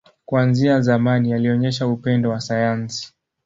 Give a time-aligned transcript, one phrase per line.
[0.25, 3.13] Kuanzia zamani, alionyesha upendo wa sayansi.